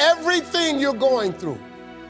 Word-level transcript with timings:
Everything 0.00 0.80
you're 0.80 0.94
going 0.94 1.30
through 1.30 1.58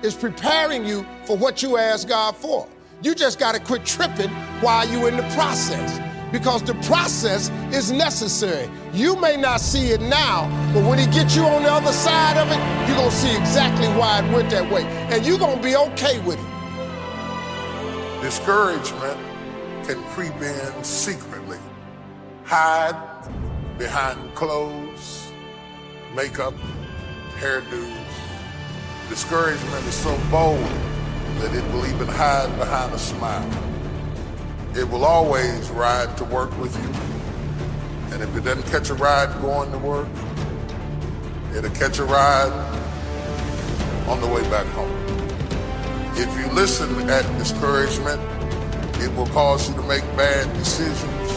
is 0.05 0.15
preparing 0.15 0.87
you 0.87 1.05
for 1.25 1.37
what 1.37 1.61
you 1.61 1.77
ask 1.77 2.07
God 2.07 2.37
for. 2.37 2.69
You 3.03 3.17
just 3.17 3.41
got 3.41 3.57
to 3.57 3.61
quit 3.61 3.85
tripping 3.85 4.31
while 4.61 4.89
you're 4.89 5.09
in 5.09 5.17
the 5.17 5.29
process 5.35 5.99
because 6.31 6.63
the 6.63 6.75
process 6.87 7.51
is 7.75 7.91
necessary. 7.91 8.71
You 8.93 9.17
may 9.17 9.37
not 9.37 9.61
see 9.61 9.89
it 9.89 10.01
now, 10.01 10.49
but 10.73 10.85
when 10.89 11.01
he 11.01 11.07
gets 11.07 11.35
you 11.35 11.43
on 11.43 11.65
the 11.65 11.73
other 11.73 11.91
side 11.91 12.37
of 12.37 12.49
it, 12.53 12.59
you're 12.87 12.97
going 12.97 13.11
to 13.11 13.17
see 13.17 13.37
exactly 13.37 13.89
why 13.89 14.25
it 14.25 14.33
went 14.33 14.51
that 14.51 14.71
way. 14.71 14.85
And 14.85 15.27
you're 15.27 15.39
going 15.39 15.57
to 15.57 15.63
be 15.63 15.75
okay 15.75 16.21
with 16.21 16.39
it. 16.39 18.23
Discouragement 18.23 19.19
can 19.85 20.01
creep 20.11 20.41
in 20.41 20.85
secretly, 20.85 21.59
hide 22.45 22.95
behind 23.79 24.33
clothes, 24.37 25.33
makeup, 26.15 26.55
hairdos. 27.41 27.91
Discouragement 29.09 29.87
is 29.87 29.95
so 29.95 30.15
bold 30.31 30.63
that 31.41 31.55
it 31.55 31.65
will 31.73 31.87
even 31.87 32.07
hide 32.07 32.55
behind 32.59 32.93
a 32.93 32.99
smile. 32.99 33.51
It 34.77 34.85
will 34.85 35.07
always 35.07 35.71
ride 35.71 36.15
to 36.19 36.25
work 36.25 36.57
with 36.59 36.77
you. 36.77 38.13
And 38.13 38.23
if 38.23 38.37
it 38.37 38.45
doesn't 38.45 38.67
catch 38.71 38.91
a 38.91 38.95
ride 38.95 39.41
going 39.41 39.73
to 39.73 39.79
work, 39.79 40.09
it'll 41.57 41.71
catch 41.71 41.99
a 41.99 42.05
ride 42.05 42.53
on 44.07 44.21
the 44.21 44.27
way 44.27 44.43
back 44.51 44.67
home. 44.75 44.95
If 46.17 46.29
you 46.39 46.47
listen 46.53 47.09
at 47.09 47.25
discouragement, 47.39 48.21
it 49.01 49.11
will 49.17 49.29
cause 49.29 49.67
you 49.67 49.75
to 49.77 49.83
make 49.85 50.03
bad 50.15 50.53
decisions. 50.59 51.31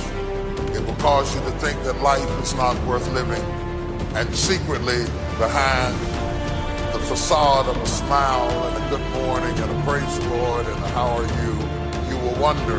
It 0.76 0.86
will 0.86 0.96
cause 0.96 1.34
you 1.34 1.40
to 1.42 1.52
think 1.60 1.82
that 1.84 2.02
life 2.02 2.30
is 2.44 2.54
not 2.56 2.76
worth 2.86 3.10
living. 3.14 3.63
And 4.16 4.34
secretly, 4.36 5.06
behind 5.40 5.96
the 6.94 7.00
facade 7.00 7.68
of 7.68 7.76
a 7.78 7.86
smile 7.88 8.48
and 8.68 8.86
a 8.86 8.90
good 8.92 9.02
morning 9.26 9.58
and 9.58 9.72
a 9.72 9.84
praise 9.84 10.20
the 10.20 10.30
Lord 10.30 10.68
and 10.68 10.84
a 10.84 10.88
how 10.90 11.18
are 11.18 11.24
you, 11.24 11.52
you 12.08 12.18
will 12.24 12.40
wonder 12.40 12.78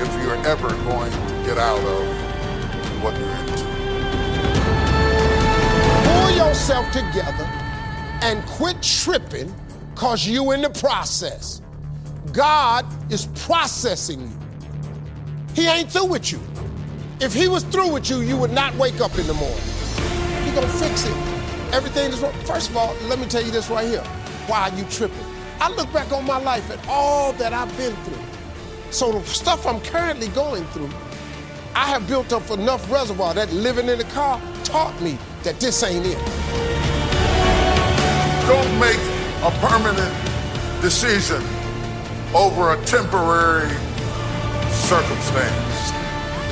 if 0.00 0.22
you're 0.22 0.36
ever 0.46 0.68
going 0.84 1.10
to 1.10 1.42
get 1.44 1.58
out 1.58 1.80
of 1.80 3.02
what 3.02 3.18
you're 3.18 3.30
into. 3.30 3.64
Pull 6.08 6.30
yourself 6.36 6.86
together 6.92 7.44
and 8.22 8.46
quit 8.46 8.80
tripping 8.80 9.52
because 9.92 10.24
you 10.24 10.52
in 10.52 10.62
the 10.62 10.70
process. 10.70 11.62
God 12.32 12.86
is 13.12 13.26
processing 13.34 14.20
you. 14.20 14.38
He 15.54 15.66
ain't 15.66 15.90
through 15.90 16.06
with 16.06 16.30
you. 16.30 16.40
If 17.20 17.34
he 17.34 17.48
was 17.48 17.64
through 17.64 17.92
with 17.92 18.08
you, 18.08 18.20
you 18.20 18.36
would 18.36 18.52
not 18.52 18.72
wake 18.76 19.00
up 19.00 19.18
in 19.18 19.26
the 19.26 19.34
morning. 19.34 19.83
Gonna 20.54 20.68
fix 20.68 21.04
it. 21.04 21.16
Everything 21.72 22.12
is 22.12 22.20
wrong. 22.20 22.32
First 22.44 22.70
of 22.70 22.76
all, 22.76 22.94
let 23.08 23.18
me 23.18 23.26
tell 23.26 23.42
you 23.42 23.50
this 23.50 23.68
right 23.68 23.88
here. 23.88 24.04
Why 24.46 24.68
are 24.70 24.76
you 24.76 24.84
tripping? 24.84 25.18
I 25.60 25.68
look 25.70 25.92
back 25.92 26.12
on 26.12 26.24
my 26.24 26.38
life 26.38 26.70
and 26.70 26.80
all 26.88 27.32
that 27.34 27.52
I've 27.52 27.76
been 27.76 27.94
through. 28.04 28.22
So 28.92 29.10
the 29.10 29.24
stuff 29.24 29.66
I'm 29.66 29.80
currently 29.80 30.28
going 30.28 30.64
through, 30.66 30.90
I 31.74 31.86
have 31.86 32.06
built 32.06 32.32
up 32.32 32.48
enough 32.50 32.88
reservoir 32.88 33.34
that 33.34 33.52
living 33.52 33.88
in 33.88 33.98
the 33.98 34.04
car 34.04 34.40
taught 34.62 35.00
me 35.00 35.18
that 35.42 35.58
this 35.58 35.82
ain't 35.82 36.06
it. 36.06 36.18
Don't 38.46 38.78
make 38.78 39.00
a 39.42 39.50
permanent 39.66 40.14
decision 40.80 41.42
over 42.32 42.74
a 42.74 42.84
temporary 42.84 43.70
circumstance. 44.70 45.90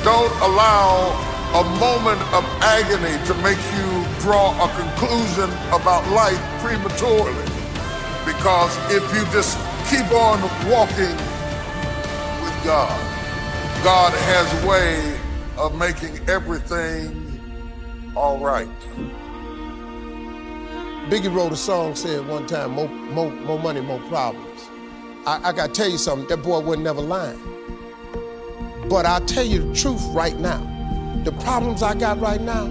Don't 0.03 0.33
allow 0.41 1.32
a 1.53 1.63
moment 1.79 2.19
of 2.33 2.43
agony 2.61 3.23
to 3.27 3.33
make 3.43 3.59
you 3.75 4.03
draw 4.21 4.53
a 4.57 4.67
conclusion 4.75 5.51
about 5.69 6.03
life 6.09 6.41
prematurely. 6.61 7.45
Because 8.25 8.75
if 8.91 9.03
you 9.13 9.23
just 9.31 9.55
keep 9.87 10.11
on 10.11 10.41
walking 10.67 11.15
with 12.41 12.63
God, 12.63 12.99
God 13.83 14.13
has 14.13 14.63
a 14.63 14.67
way 14.67 15.19
of 15.57 15.77
making 15.77 16.27
everything 16.27 17.39
all 18.15 18.39
right. 18.39 18.67
Biggie 21.11 21.31
wrote 21.31 21.51
a 21.51 21.55
song 21.55 21.93
said 21.93 22.27
one 22.27 22.47
time, 22.47 22.71
more, 22.71 22.87
more, 22.87 23.29
more 23.29 23.59
money, 23.59 23.81
more 23.81 23.99
problems. 24.09 24.61
I, 25.27 25.49
I 25.49 25.51
gotta 25.51 25.71
tell 25.71 25.89
you 25.89 25.99
something, 25.99 26.27
that 26.29 26.37
boy 26.37 26.61
wasn't 26.61 26.85
never 26.85 27.01
lying. 27.01 27.39
But 28.89 29.05
I'll 29.05 29.23
tell 29.25 29.45
you 29.45 29.59
the 29.59 29.75
truth 29.75 30.01
right 30.13 30.37
now. 30.39 30.72
The 31.23 31.31
problems 31.31 31.81
I 31.81 31.95
got 31.95 32.19
right 32.19 32.41
now, 32.41 32.65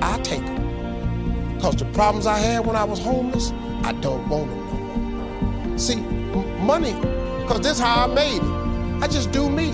I 0.00 0.18
take 0.20 0.44
them. 0.44 1.54
Because 1.56 1.76
the 1.76 1.84
problems 1.86 2.26
I 2.26 2.38
had 2.38 2.64
when 2.64 2.76
I 2.76 2.84
was 2.84 3.00
homeless, 3.00 3.50
I 3.82 3.92
don't 3.94 4.28
want 4.28 4.48
them 4.50 4.58
no 4.58 5.68
more. 5.70 5.78
See, 5.78 5.94
m- 5.94 6.64
money, 6.64 6.94
because 7.42 7.60
this 7.62 7.72
is 7.72 7.80
how 7.80 8.04
I 8.04 8.14
made 8.14 8.36
it. 8.42 9.02
I 9.02 9.08
just 9.08 9.32
do 9.32 9.50
me. 9.50 9.70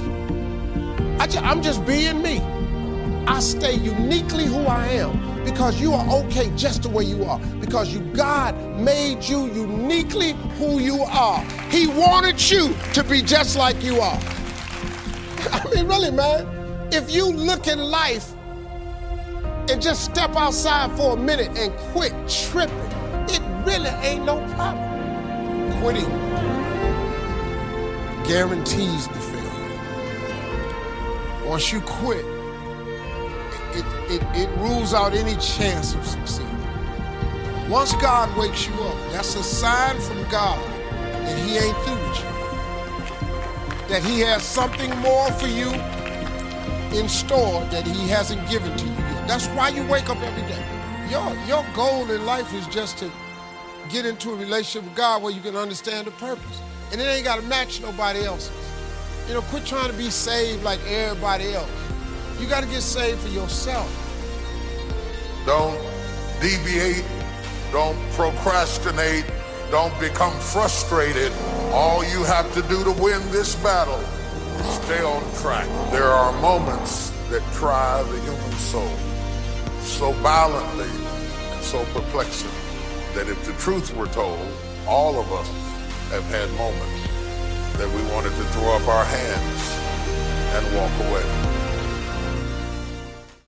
I 1.18 1.26
ju- 1.26 1.40
I'm 1.40 1.60
just 1.62 1.84
being 1.84 2.22
me. 2.22 2.40
I 3.26 3.40
stay 3.40 3.74
uniquely 3.74 4.46
who 4.46 4.60
I 4.66 4.86
am 4.86 5.44
because 5.44 5.80
you 5.80 5.92
are 5.92 6.08
okay 6.24 6.50
just 6.56 6.84
the 6.84 6.88
way 6.88 7.04
you 7.04 7.24
are. 7.24 7.38
Because 7.60 7.92
you 7.92 8.00
God 8.14 8.56
made 8.80 9.22
you 9.22 9.46
uniquely 9.52 10.32
who 10.58 10.80
you 10.80 11.02
are. 11.02 11.42
He 11.70 11.88
wanted 11.88 12.40
you 12.50 12.74
to 12.94 13.04
be 13.04 13.20
just 13.22 13.56
like 13.56 13.82
you 13.82 14.00
are. 14.00 14.18
I 15.52 15.62
mean, 15.74 15.86
really, 15.86 16.10
man. 16.10 16.61
If 16.94 17.10
you 17.10 17.24
look 17.32 17.68
in 17.68 17.78
life 17.78 18.34
and 19.70 19.80
just 19.80 20.04
step 20.04 20.36
outside 20.36 20.94
for 20.94 21.14
a 21.14 21.16
minute 21.16 21.56
and 21.56 21.72
quit 21.90 22.12
tripping, 22.28 22.76
it 23.30 23.40
really 23.64 23.88
ain't 24.06 24.26
no 24.26 24.36
problem. 24.56 25.72
Quitting 25.80 26.10
guarantees 28.28 29.08
the 29.08 29.14
failure. 29.14 29.80
Once 31.46 31.72
you 31.72 31.80
quit, 31.80 32.26
it, 33.74 33.86
it, 34.10 34.22
it 34.36 34.50
rules 34.58 34.92
out 34.92 35.14
any 35.14 35.36
chance 35.40 35.94
of 35.94 36.06
succeeding. 36.06 36.50
Once 37.70 37.94
God 37.94 38.36
wakes 38.36 38.68
you 38.68 38.74
up, 38.74 39.12
that's 39.12 39.34
a 39.34 39.42
sign 39.42 39.98
from 39.98 40.22
God 40.28 40.62
that 41.24 41.38
He 41.38 41.56
ain't 41.56 41.76
through 41.86 42.06
with 42.06 42.18
you. 42.18 43.88
That 43.88 44.02
He 44.04 44.20
has 44.20 44.42
something 44.42 44.94
more 44.98 45.32
for 45.32 45.46
you 45.46 45.72
in 46.94 47.08
store 47.08 47.64
that 47.66 47.86
He 47.86 48.08
hasn't 48.08 48.48
given 48.48 48.76
to 48.76 48.86
you. 48.86 48.94
That's 49.26 49.46
why 49.48 49.68
you 49.70 49.86
wake 49.86 50.08
up 50.08 50.20
every 50.20 50.42
day. 50.42 50.64
Your, 51.10 51.34
your 51.46 51.66
goal 51.74 52.10
in 52.10 52.24
life 52.26 52.52
is 52.54 52.66
just 52.68 52.98
to 52.98 53.10
get 53.90 54.06
into 54.06 54.30
a 54.32 54.36
relationship 54.36 54.88
with 54.88 54.96
God 54.96 55.22
where 55.22 55.32
you 55.32 55.40
can 55.40 55.56
understand 55.56 56.06
the 56.06 56.10
purpose. 56.12 56.60
And 56.90 57.00
it 57.00 57.04
ain't 57.04 57.24
got 57.24 57.36
to 57.36 57.42
match 57.42 57.80
nobody 57.80 58.24
else's. 58.24 58.52
You 59.28 59.34
know, 59.34 59.42
quit 59.42 59.64
trying 59.64 59.90
to 59.90 59.96
be 59.96 60.10
saved 60.10 60.62
like 60.62 60.80
everybody 60.88 61.52
else. 61.52 61.70
You 62.40 62.48
got 62.48 62.62
to 62.62 62.68
get 62.68 62.82
saved 62.82 63.20
for 63.20 63.28
yourself. 63.28 63.88
Don't 65.46 65.80
deviate. 66.40 67.04
Don't 67.72 67.98
procrastinate. 68.12 69.24
Don't 69.70 69.98
become 70.00 70.38
frustrated. 70.38 71.32
All 71.72 72.04
you 72.04 72.24
have 72.24 72.52
to 72.54 72.62
do 72.62 72.84
to 72.84 72.92
win 73.02 73.20
this 73.30 73.54
battle 73.56 74.02
stay 74.64 75.02
on 75.02 75.22
track. 75.40 75.66
There 75.90 76.04
are 76.08 76.32
moments 76.40 77.10
that 77.30 77.42
try 77.54 78.02
the 78.02 78.20
human 78.20 78.52
soul 78.52 78.96
so 79.80 80.12
violently 80.20 80.90
and 81.52 81.62
so 81.62 81.84
perplexing 81.92 82.50
that 83.14 83.28
if 83.28 83.44
the 83.44 83.52
truth 83.54 83.94
were 83.96 84.06
told, 84.08 84.46
all 84.86 85.18
of 85.20 85.32
us 85.32 85.48
have 86.10 86.24
had 86.24 86.50
moments 86.52 87.02
that 87.78 87.88
we 87.88 88.02
wanted 88.12 88.30
to 88.30 88.44
throw 88.52 88.72
up 88.76 88.86
our 88.88 89.04
hands 89.04 89.82
and 90.54 90.76
walk 90.76 90.92
away. 91.08 91.51